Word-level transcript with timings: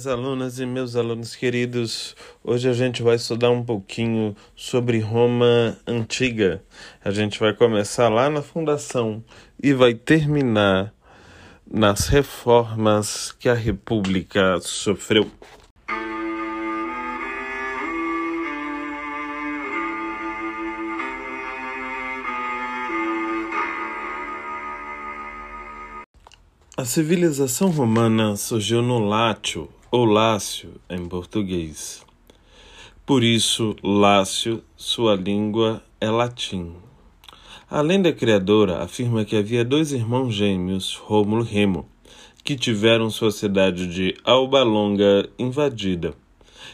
minhas 0.00 0.06
alunas 0.06 0.58
e 0.58 0.64
meus 0.64 0.96
alunos 0.96 1.36
queridos. 1.36 2.16
Hoje 2.42 2.68
a 2.68 2.72
gente 2.72 3.02
vai 3.02 3.16
estudar 3.16 3.50
um 3.50 3.62
pouquinho 3.62 4.34
sobre 4.56 4.98
Roma 4.98 5.76
antiga. 5.86 6.62
A 7.04 7.10
gente 7.10 7.38
vai 7.38 7.52
começar 7.52 8.08
lá 8.08 8.30
na 8.30 8.40
fundação 8.40 9.22
e 9.62 9.74
vai 9.74 9.92
terminar 9.92 10.94
nas 11.70 12.08
reformas 12.08 13.32
que 13.32 13.48
a 13.48 13.54
República 13.54 14.58
sofreu. 14.60 15.30
A 26.74 26.84
civilização 26.86 27.68
romana 27.68 28.36
surgiu 28.36 28.80
no 28.80 28.98
Látio, 28.98 29.68
ou 29.90 30.04
Lácio 30.04 30.80
em 30.88 31.06
português. 31.06 32.04
Por 33.04 33.24
isso, 33.24 33.74
Lácio, 33.82 34.62
sua 34.76 35.16
língua 35.16 35.82
é 36.00 36.08
latim. 36.08 36.74
A 37.68 37.80
lenda 37.80 38.12
criadora 38.12 38.82
afirma 38.82 39.24
que 39.24 39.36
havia 39.36 39.64
dois 39.64 39.92
irmãos 39.92 40.32
gêmeos, 40.32 40.94
Rômulo 40.94 41.44
e 41.44 41.48
Remo, 41.48 41.88
que 42.44 42.56
tiveram 42.56 43.10
sua 43.10 43.30
cidade 43.30 43.86
de 43.86 44.16
Alba 44.24 44.62
Longa 44.62 45.28
invadida, 45.38 46.14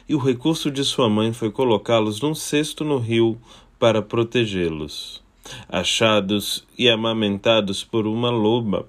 e 0.09 0.15
o 0.15 0.19
recurso 0.19 0.71
de 0.71 0.85
sua 0.85 1.09
mãe 1.09 1.33
foi 1.33 1.51
colocá-los 1.51 2.21
num 2.21 2.35
cesto 2.35 2.85
no 2.85 2.99
rio 2.99 3.39
para 3.79 4.03
protegê-los. 4.03 5.23
Achados 5.69 6.67
e 6.77 6.89
amamentados 6.89 7.85
por 7.85 8.07
uma 8.07 8.31
loba, 8.31 8.87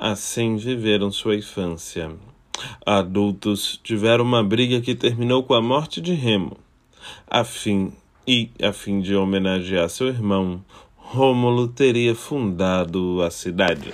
Assim 0.00 0.56
viveram 0.56 1.10
sua 1.10 1.34
infância. 1.34 2.12
Adultos 2.90 3.78
tiveram 3.84 4.24
uma 4.24 4.42
briga 4.42 4.80
que 4.80 4.94
terminou 4.94 5.42
com 5.42 5.52
a 5.52 5.60
morte 5.60 6.00
de 6.00 6.14
Remo. 6.14 6.56
A 7.26 7.44
fim 7.44 7.92
e 8.26 8.48
a 8.62 8.72
fim 8.72 9.02
de 9.02 9.14
homenagear 9.14 9.90
seu 9.90 10.08
irmão, 10.08 10.64
Rômulo 10.96 11.68
teria 11.68 12.14
fundado 12.14 13.20
a 13.20 13.30
cidade. 13.30 13.92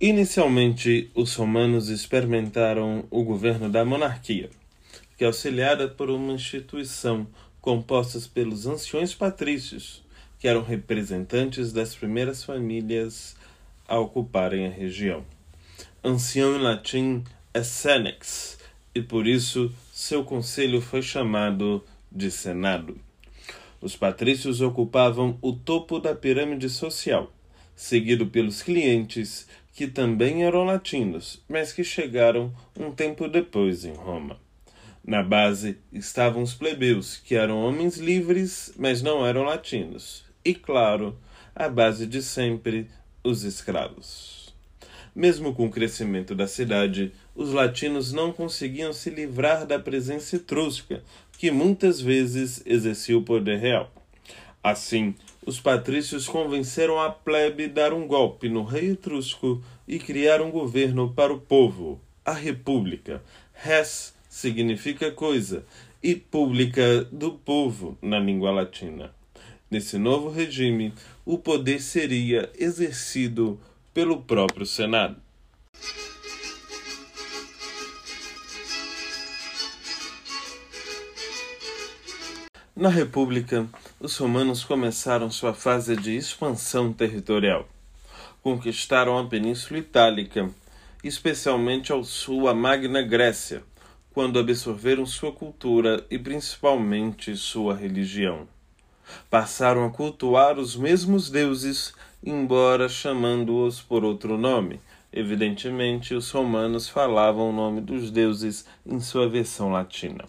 Inicialmente, 0.00 1.10
os 1.14 1.34
romanos 1.34 1.90
experimentaram 1.90 3.04
o 3.10 3.22
governo 3.22 3.68
da 3.68 3.84
monarquia, 3.84 4.48
que 5.18 5.24
é 5.24 5.26
auxiliada 5.26 5.86
por 5.86 6.08
uma 6.08 6.32
instituição 6.32 7.26
composta 7.60 8.18
pelos 8.32 8.66
anciões 8.66 9.14
patrícios, 9.14 10.05
que 10.38 10.48
eram 10.48 10.62
representantes 10.62 11.72
das 11.72 11.94
primeiras 11.94 12.44
famílias 12.44 13.36
a 13.88 13.98
ocuparem 13.98 14.66
a 14.66 14.70
região. 14.70 15.24
Ancião 16.02 16.56
em 16.56 16.62
latim 16.62 17.24
é 17.52 17.62
senex, 17.62 18.58
e 18.94 19.00
por 19.00 19.26
isso 19.26 19.72
seu 19.92 20.24
conselho 20.24 20.80
foi 20.80 21.02
chamado 21.02 21.84
de 22.10 22.30
Senado. 22.30 22.98
Os 23.80 23.96
patrícios 23.96 24.60
ocupavam 24.60 25.38
o 25.40 25.52
topo 25.52 25.98
da 25.98 26.14
pirâmide 26.14 26.68
social, 26.68 27.32
seguido 27.74 28.26
pelos 28.26 28.62
clientes, 28.62 29.46
que 29.72 29.86
também 29.86 30.44
eram 30.44 30.64
latinos, 30.64 31.42
mas 31.48 31.72
que 31.72 31.84
chegaram 31.84 32.52
um 32.78 32.90
tempo 32.90 33.28
depois 33.28 33.84
em 33.84 33.92
Roma. 33.92 34.38
Na 35.04 35.22
base 35.22 35.78
estavam 35.92 36.42
os 36.42 36.54
plebeus, 36.54 37.16
que 37.16 37.34
eram 37.34 37.62
homens 37.62 37.96
livres, 37.96 38.72
mas 38.76 39.02
não 39.02 39.24
eram 39.24 39.44
latinos, 39.44 40.25
e, 40.46 40.54
claro, 40.54 41.18
a 41.56 41.68
base 41.68 42.06
de 42.06 42.22
sempre, 42.22 42.88
os 43.24 43.42
escravos. 43.42 44.54
Mesmo 45.12 45.52
com 45.52 45.66
o 45.66 45.70
crescimento 45.70 46.36
da 46.36 46.46
cidade, 46.46 47.12
os 47.34 47.52
latinos 47.52 48.12
não 48.12 48.32
conseguiam 48.32 48.92
se 48.92 49.10
livrar 49.10 49.66
da 49.66 49.76
presença 49.76 50.36
etrusca, 50.36 51.02
que 51.36 51.50
muitas 51.50 52.00
vezes 52.00 52.62
exercia 52.64 53.18
o 53.18 53.24
poder 53.24 53.58
real. 53.58 53.92
Assim, 54.62 55.16
os 55.44 55.58
patrícios 55.58 56.28
convenceram 56.28 57.00
a 57.00 57.10
plebe 57.10 57.66
dar 57.66 57.92
um 57.92 58.06
golpe 58.06 58.48
no 58.48 58.62
rei 58.62 58.90
etrusco 58.92 59.60
e 59.88 59.98
criar 59.98 60.40
um 60.40 60.50
governo 60.52 61.12
para 61.12 61.32
o 61.32 61.40
povo, 61.40 62.00
a 62.24 62.32
república. 62.32 63.20
Res 63.52 64.14
significa 64.28 65.10
coisa 65.10 65.66
e 66.00 66.14
pública 66.14 67.02
do 67.10 67.32
povo 67.32 67.98
na 68.00 68.20
língua 68.20 68.52
latina. 68.52 69.12
Nesse 69.68 69.98
novo 69.98 70.30
regime, 70.30 70.94
o 71.24 71.36
poder 71.38 71.80
seria 71.82 72.48
exercido 72.56 73.58
pelo 73.92 74.22
próprio 74.22 74.64
Senado. 74.64 75.16
Na 82.76 82.88
República, 82.88 83.66
os 83.98 84.16
romanos 84.16 84.62
começaram 84.62 85.30
sua 85.32 85.52
fase 85.52 85.96
de 85.96 86.16
expansão 86.16 86.92
territorial. 86.92 87.68
Conquistaram 88.42 89.18
a 89.18 89.26
Península 89.26 89.80
Itálica, 89.80 90.48
especialmente 91.02 91.90
ao 91.90 92.04
sul 92.04 92.48
a 92.48 92.54
Magna 92.54 93.02
Grécia, 93.02 93.64
quando 94.12 94.38
absorveram 94.38 95.04
sua 95.04 95.32
cultura 95.32 96.06
e 96.08 96.16
principalmente 96.16 97.36
sua 97.36 97.74
religião 97.74 98.46
passaram 99.30 99.84
a 99.84 99.90
cultuar 99.90 100.58
os 100.58 100.76
mesmos 100.76 101.30
deuses, 101.30 101.94
embora 102.24 102.88
chamando-os 102.88 103.80
por 103.80 104.04
outro 104.04 104.36
nome. 104.36 104.80
Evidentemente, 105.12 106.14
os 106.14 106.30
romanos 106.30 106.88
falavam 106.88 107.50
o 107.50 107.52
nome 107.52 107.80
dos 107.80 108.10
deuses 108.10 108.66
em 108.84 109.00
sua 109.00 109.28
versão 109.28 109.70
latina. 109.70 110.24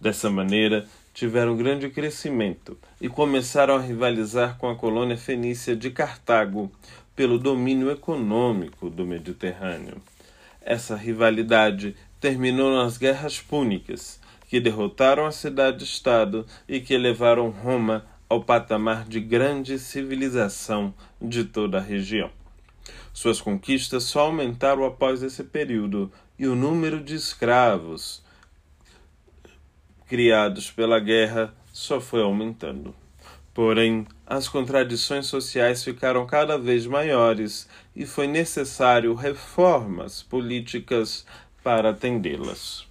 Dessa 0.00 0.30
maneira, 0.30 0.86
tiveram 1.14 1.56
grande 1.56 1.88
crescimento 1.88 2.76
e 3.00 3.08
começaram 3.08 3.76
a 3.76 3.80
rivalizar 3.80 4.58
com 4.58 4.68
a 4.68 4.76
colônia 4.76 5.16
fenícia 5.16 5.74
de 5.74 5.90
Cartago 5.90 6.70
pelo 7.14 7.38
domínio 7.38 7.90
econômico 7.90 8.90
do 8.90 9.06
Mediterrâneo. 9.06 9.96
Essa 10.60 10.94
rivalidade 10.94 11.96
terminou 12.20 12.76
nas 12.76 12.98
guerras 12.98 13.40
púnicas, 13.40 14.20
que 14.48 14.60
derrotaram 14.60 15.26
a 15.26 15.32
cidade-estado 15.32 16.46
e 16.68 16.80
que 16.80 16.96
levaram 16.96 17.50
Roma 17.50 18.06
ao 18.28 18.42
patamar 18.42 19.04
de 19.04 19.20
grande 19.20 19.78
civilização 19.78 20.92
de 21.20 21.44
toda 21.44 21.78
a 21.78 21.80
região. 21.82 22.30
Suas 23.12 23.40
conquistas 23.40 24.04
só 24.04 24.20
aumentaram 24.20 24.84
após 24.84 25.22
esse 25.22 25.44
período 25.44 26.12
e 26.38 26.46
o 26.46 26.54
número 26.54 27.02
de 27.02 27.14
escravos 27.14 28.22
criados 30.06 30.70
pela 30.70 31.00
guerra 31.00 31.54
só 31.72 32.00
foi 32.00 32.22
aumentando. 32.22 32.94
Porém, 33.52 34.06
as 34.26 34.48
contradições 34.48 35.26
sociais 35.26 35.82
ficaram 35.82 36.26
cada 36.26 36.58
vez 36.58 36.86
maiores 36.86 37.68
e 37.94 38.04
foi 38.04 38.26
necessário 38.26 39.14
reformas 39.14 40.22
políticas 40.22 41.24
para 41.64 41.90
atendê-las. 41.90 42.86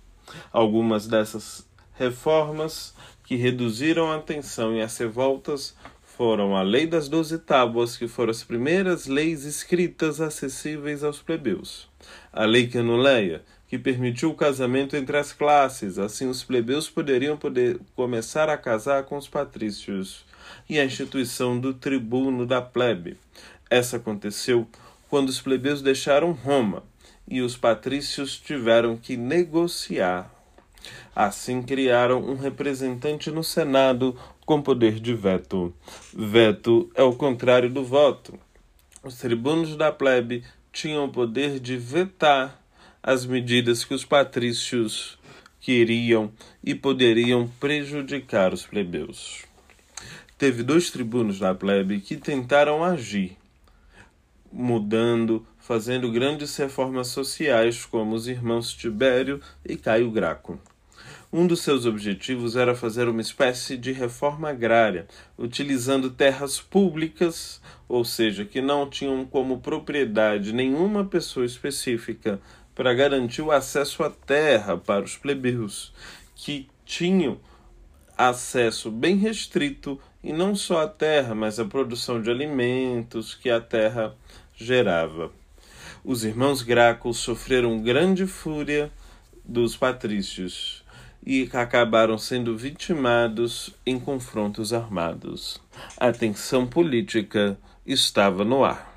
Algumas 0.51 1.07
dessas 1.07 1.68
reformas 1.94 2.94
que 3.23 3.35
reduziram 3.35 4.12
a 4.12 4.19
tensão 4.19 4.75
e 4.75 4.81
as 4.81 4.97
revoltas 4.97 5.75
foram 6.03 6.56
a 6.56 6.62
Lei 6.62 6.88
das 6.88 7.09
Doze 7.09 7.40
Tábuas, 7.40 7.97
que 7.97 8.07
foram 8.07 8.31
as 8.31 8.44
primeiras 8.44 9.06
leis 9.06 9.44
escritas 9.44 10.22
acessíveis 10.22 11.03
aos 11.03 11.22
plebeus, 11.22 11.90
a 12.31 12.45
Lei 12.45 12.68
Canuleia, 12.68 13.44
que 13.68 13.78
permitiu 13.78 14.29
o 14.29 14.35
casamento 14.35 14.95
entre 14.95 15.18
as 15.18 15.33
classes, 15.33 15.98
assim 16.00 16.27
os 16.27 16.44
plebeus 16.44 16.89
poderiam 16.89 17.36
poder 17.36 17.80
começar 17.95 18.50
a 18.50 18.57
casar 18.57 19.04
com 19.04 19.18
os 19.18 19.27
patrícios, 19.27 20.24
e 20.69 20.80
a 20.80 20.86
instituição 20.86 21.59
do 21.59 21.74
tribuno 21.74 22.45
da 22.45 22.62
plebe. 22.62 23.18
Essa 23.69 23.98
aconteceu 23.98 24.68
quando 25.09 25.30
os 25.30 25.42
plebeus 25.42 25.81
deixaram 25.81 26.31
Roma 26.31 26.83
e 27.27 27.42
os 27.42 27.57
patrícios 27.57 28.38
tiveram 28.39 28.95
que 28.95 29.18
negociar. 29.18 30.34
Assim 31.15 31.61
criaram 31.61 32.21
um 32.21 32.35
representante 32.35 33.31
no 33.31 33.43
Senado 33.43 34.15
com 34.45 34.61
poder 34.61 34.99
de 34.99 35.13
veto. 35.13 35.73
Veto 36.13 36.89
é 36.95 37.03
o 37.03 37.13
contrário 37.13 37.69
do 37.69 37.83
voto. 37.83 38.37
Os 39.03 39.17
tribunos 39.17 39.75
da 39.75 39.91
plebe 39.91 40.43
tinham 40.71 41.05
o 41.05 41.11
poder 41.11 41.59
de 41.59 41.77
vetar 41.77 42.61
as 43.01 43.25
medidas 43.25 43.85
que 43.85 43.93
os 43.93 44.03
patrícios 44.03 45.17
queriam 45.59 46.31
e 46.63 46.75
poderiam 46.75 47.47
prejudicar 47.59 48.53
os 48.53 48.65
plebeus. 48.65 49.43
Teve 50.37 50.63
dois 50.63 50.91
tribunos 50.91 51.39
da 51.39 51.55
plebe 51.55 52.01
que 52.01 52.17
tentaram 52.17 52.83
agir, 52.83 53.37
mudando 54.51 55.45
fazendo 55.65 56.11
grandes 56.11 56.55
reformas 56.57 57.07
sociais, 57.07 57.85
como 57.85 58.13
os 58.13 58.27
irmãos 58.27 58.71
Tibério 58.71 59.41
e 59.67 59.75
Caio 59.75 60.11
Graco. 60.11 60.59
Um 61.37 61.45
dos 61.47 61.63
seus 61.63 61.85
objetivos 61.85 62.55
era 62.55 62.73
fazer 62.73 63.09
uma 63.09 63.19
espécie 63.19 63.75
de 63.75 63.91
reforma 63.91 64.51
agrária, 64.51 65.05
utilizando 65.37 66.09
terras 66.09 66.61
públicas, 66.61 67.61
ou 67.89 68.05
seja, 68.05 68.45
que 68.45 68.61
não 68.61 68.89
tinham 68.89 69.25
como 69.25 69.59
propriedade 69.59 70.53
nenhuma 70.53 71.03
pessoa 71.03 71.45
específica, 71.45 72.39
para 72.73 72.93
garantir 72.93 73.41
o 73.41 73.51
acesso 73.51 74.01
à 74.01 74.09
terra 74.09 74.77
para 74.77 75.03
os 75.03 75.17
plebeus, 75.17 75.93
que 76.37 76.69
tinham 76.85 77.37
acesso 78.17 78.89
bem 78.89 79.17
restrito 79.17 79.99
e 80.23 80.31
não 80.31 80.55
só 80.55 80.83
à 80.83 80.87
terra, 80.87 81.35
mas 81.35 81.59
à 81.59 81.65
produção 81.65 82.21
de 82.21 82.31
alimentos 82.31 83.35
que 83.35 83.49
a 83.49 83.59
terra 83.59 84.15
gerava. 84.55 85.33
Os 86.01 86.23
irmãos 86.23 86.61
Gracos 86.61 87.17
sofreram 87.17 87.81
grande 87.81 88.25
fúria 88.25 88.89
dos 89.43 89.75
patrícios 89.75 90.84
e 91.25 91.50
acabaram 91.54 92.18
sendo 92.18 92.56
vitimados 92.56 93.74
em 93.86 94.00
confrontos 94.00 94.72
armados. 94.72 95.60
A 95.98 96.12
tensão 96.12 96.68
política 96.68 97.57
estava 97.86 98.45
no 98.45 98.63
ar. 98.63 98.94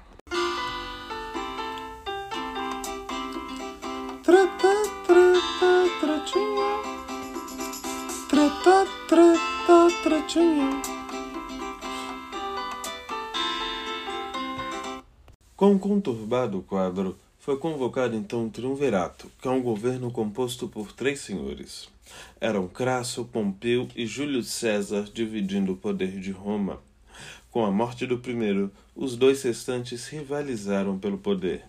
Com 15.56 15.74
o 15.74 15.78
conturbado 15.78 16.62
quadro, 16.62 17.18
foi 17.48 17.56
convocado 17.56 18.14
então 18.14 18.44
um 18.44 18.50
triunvirato, 18.50 19.32
que 19.40 19.48
é 19.48 19.50
um 19.50 19.62
governo 19.62 20.10
composto 20.10 20.68
por 20.68 20.92
três 20.92 21.20
senhores. 21.20 21.88
Eram 22.38 22.68
Crasso, 22.68 23.24
Pompeu 23.24 23.88
e 23.96 24.04
Júlio 24.04 24.42
César 24.42 25.08
dividindo 25.14 25.72
o 25.72 25.76
poder 25.78 26.20
de 26.20 26.30
Roma. 26.30 26.78
Com 27.50 27.64
a 27.64 27.70
morte 27.70 28.04
do 28.04 28.18
primeiro, 28.18 28.70
os 28.94 29.16
dois 29.16 29.42
restantes 29.42 30.06
rivalizaram 30.08 30.98
pelo 30.98 31.16
poder. 31.16 31.64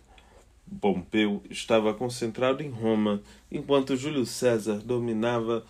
Pompeu 0.81 1.41
estava 1.49 1.93
concentrado 1.93 2.61
em 2.61 2.69
Roma, 2.69 3.21
enquanto 3.49 3.95
Júlio 3.95 4.25
César 4.25 4.81
dominava 4.83 5.65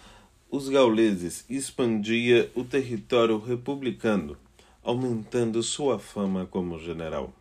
os 0.50 0.70
gauleses 0.70 1.46
e 1.48 1.56
expandia 1.56 2.50
o 2.56 2.64
território 2.64 3.38
republicano, 3.38 4.36
aumentando 4.84 5.62
sua 5.62 6.00
fama 6.00 6.48
como 6.48 6.80
general. 6.80 7.32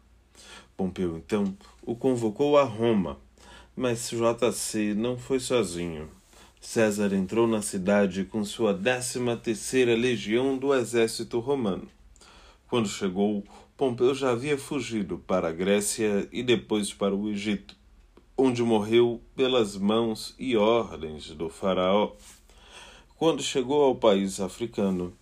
Pompeu 0.77 1.17
então 1.17 1.57
o 1.89 1.97
convocou 1.97 2.59
a 2.59 2.65
Roma, 2.65 3.19
mas 3.75 4.11
JC 4.11 4.93
não 4.93 5.17
foi 5.17 5.41
sozinho. 5.41 6.11
César 6.61 7.15
entrou 7.15 7.47
na 7.47 7.63
cidade 7.63 8.27
com 8.27 8.45
sua 8.45 8.75
décima 8.75 9.39
terceira 9.39 9.97
legião 9.97 10.59
do 10.59 10.75
exército 10.75 11.39
romano. 11.41 11.89
Quando 12.69 12.91
chegou, 12.91 13.43
Pompeu 13.75 14.15
já 14.15 14.33
havia 14.33 14.59
fugido 14.59 15.17
para 15.27 15.49
a 15.49 15.53
Grécia 15.53 16.29
e 16.31 16.43
depois 16.43 16.93
para 16.93 17.17
o 17.17 17.31
Egito, 17.31 17.75
onde 18.37 18.63
morreu 18.63 19.23
pelas 19.35 19.75
mãos 19.75 20.35
e 20.39 20.59
ordens 20.59 21.31
do 21.31 21.49
faraó. 21.49 22.13
Quando 23.17 23.43
chegou 23.43 23.83
ao 23.83 23.95
país 23.95 24.41
africano, 24.41 25.15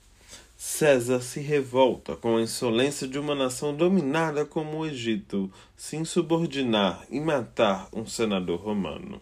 César 0.57 1.21
se 1.21 1.39
revolta 1.39 2.17
com 2.17 2.39
a 2.39 2.41
insolência 2.41 3.07
de 3.07 3.19
uma 3.19 3.35
nação 3.35 3.77
dominada 3.77 4.47
como 4.47 4.79
o 4.79 4.87
Egito 4.87 5.53
se 5.77 5.97
insubordinar 5.97 7.07
e 7.11 7.21
matar 7.21 7.89
um 7.93 8.07
senador 8.07 8.61
romano. 8.61 9.21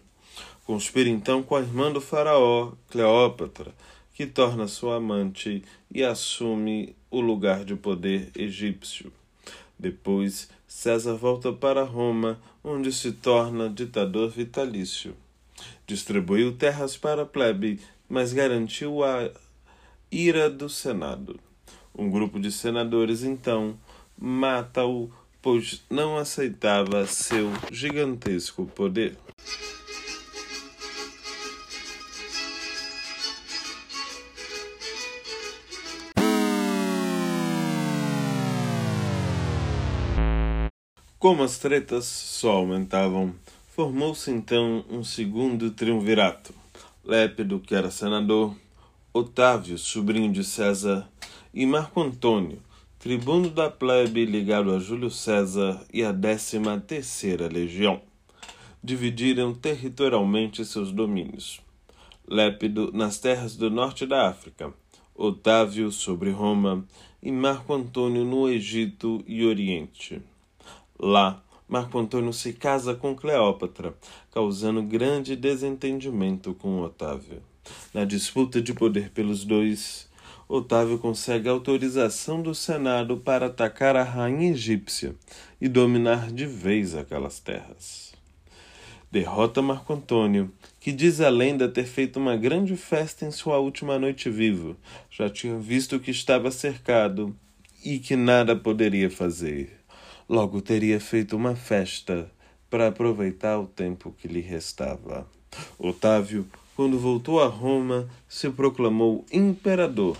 Conspira 0.65 1.09
então 1.09 1.43
com 1.43 1.57
a 1.57 1.59
irmã 1.59 1.91
do 1.91 1.99
faraó, 1.99 2.71
Cleópatra, 2.89 3.75
que 4.13 4.25
torna 4.25 4.65
sua 4.65 4.95
amante 4.95 5.61
e 5.91 6.03
assume 6.05 6.95
o 7.11 7.19
lugar 7.19 7.65
de 7.65 7.75
poder 7.75 8.31
egípcio. 8.33 9.11
Depois, 9.77 10.49
César 10.65 11.15
volta 11.15 11.51
para 11.51 11.83
Roma, 11.83 12.39
onde 12.63 12.93
se 12.93 13.11
torna 13.11 13.69
ditador 13.69 14.29
vitalício. 14.29 15.13
Distribuiu 15.85 16.55
terras 16.55 16.95
para 16.95 17.23
a 17.23 17.25
plebe, 17.25 17.81
mas 18.07 18.31
garantiu 18.31 19.03
a 19.03 19.29
ira 20.11 20.49
do 20.49 20.69
Senado. 20.69 21.39
Um 21.97 22.09
grupo 22.09 22.39
de 22.39 22.51
senadores, 22.51 23.23
então, 23.23 23.77
mata-o, 24.17 25.09
pois 25.41 25.83
não 25.89 26.17
aceitava 26.17 27.05
seu 27.05 27.51
gigantesco 27.71 28.65
poder. 28.65 29.17
Como 41.17 41.41
as 41.41 41.57
tretas 41.57 42.05
só 42.05 42.51
aumentavam, 42.51 43.33
formou-se 43.75 44.29
então 44.29 44.85
um 44.89 45.03
segundo 45.03 45.71
triunvirato. 45.71 46.53
Lépido, 47.03 47.59
que 47.59 47.73
era 47.73 47.89
senador, 47.89 48.55
Otávio, 49.17 49.77
sobrinho 49.77 50.29
de 50.29 50.43
César, 50.43 51.09
e 51.53 51.65
Marco 51.65 52.01
Antônio, 52.01 52.61
tribuno 52.99 53.49
da 53.49 53.71
plebe 53.71 54.25
ligado 54.25 54.75
a 54.75 54.77
Júlio 54.77 55.09
César 55.09 55.81
e 55.93 56.03
décima 56.11 56.77
terceira 56.81 57.47
legião. 57.47 58.01
Dividiram 58.83 59.53
territorialmente 59.53 60.65
seus 60.65 60.91
domínios. 60.91 61.61
Lépido 62.27 62.91
nas 62.91 63.17
terras 63.17 63.55
do 63.55 63.69
norte 63.69 64.05
da 64.05 64.27
África, 64.27 64.73
Otávio 65.15 65.93
sobre 65.93 66.29
Roma 66.31 66.83
e 67.23 67.31
Marco 67.31 67.73
Antônio 67.73 68.25
no 68.25 68.49
Egito 68.49 69.23
e 69.25 69.45
Oriente. 69.45 70.21
Lá, 70.99 71.41
Marco 71.69 71.97
Antônio 71.97 72.33
se 72.33 72.51
casa 72.51 72.93
com 72.93 73.15
Cleópatra, 73.15 73.95
causando 74.29 74.83
grande 74.83 75.37
desentendimento 75.37 76.53
com 76.53 76.81
Otávio. 76.81 77.54
Na 77.93 78.05
disputa 78.05 78.61
de 78.61 78.73
poder 78.73 79.09
pelos 79.09 79.45
dois, 79.45 80.07
Otávio 80.47 80.99
consegue 80.99 81.49
autorização 81.49 82.41
do 82.41 82.53
Senado 82.53 83.17
para 83.17 83.47
atacar 83.47 83.95
a 83.95 84.03
rainha 84.03 84.51
egípcia 84.51 85.15
e 85.59 85.67
dominar 85.67 86.31
de 86.31 86.45
vez 86.45 86.93
aquelas 86.93 87.39
terras. 87.39 88.13
Derrota 89.11 89.61
Marco 89.61 89.93
Antônio, 89.93 90.51
que 90.79 90.91
diz 90.91 91.21
a 91.21 91.29
lenda 91.29 91.69
ter 91.69 91.85
feito 91.85 92.19
uma 92.19 92.35
grande 92.35 92.75
festa 92.75 93.25
em 93.25 93.31
sua 93.31 93.57
última 93.57 93.97
noite 93.97 94.29
vivo, 94.29 94.75
já 95.09 95.29
tinha 95.29 95.57
visto 95.57 95.99
que 95.99 96.11
estava 96.11 96.51
cercado 96.51 97.35
e 97.83 97.97
que 97.97 98.15
nada 98.15 98.55
poderia 98.55 99.09
fazer. 99.09 99.79
Logo 100.27 100.61
teria 100.61 100.99
feito 100.99 101.35
uma 101.35 101.55
festa 101.55 102.29
para 102.69 102.87
aproveitar 102.87 103.57
o 103.57 103.67
tempo 103.67 104.13
que 104.17 104.27
lhe 104.27 104.41
restava. 104.41 105.25
Otávio 105.79 106.45
quando 106.75 106.99
voltou 106.99 107.41
a 107.41 107.47
Roma, 107.47 108.07
se 108.27 108.49
proclamou 108.49 109.25
imperador, 109.31 110.17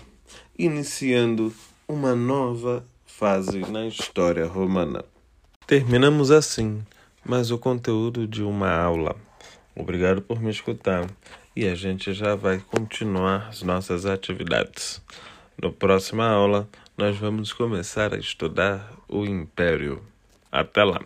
iniciando 0.58 1.52
uma 1.86 2.14
nova 2.14 2.84
fase 3.04 3.60
na 3.60 3.86
história 3.86 4.46
romana. 4.46 5.04
Terminamos 5.66 6.30
assim 6.30 6.82
mais 7.24 7.50
o 7.50 7.58
conteúdo 7.58 8.26
de 8.26 8.42
uma 8.42 8.70
aula. 8.70 9.16
Obrigado 9.74 10.22
por 10.22 10.40
me 10.40 10.50
escutar 10.50 11.06
e 11.54 11.66
a 11.66 11.74
gente 11.74 12.12
já 12.12 12.34
vai 12.34 12.58
continuar 12.58 13.48
as 13.48 13.62
nossas 13.62 14.06
atividades. 14.06 15.02
Na 15.60 15.70
próxima 15.70 16.26
aula, 16.26 16.68
nós 16.96 17.16
vamos 17.16 17.52
começar 17.52 18.14
a 18.14 18.18
estudar 18.18 18.92
o 19.08 19.24
Império. 19.24 20.02
Até 20.52 20.84
lá! 20.84 21.00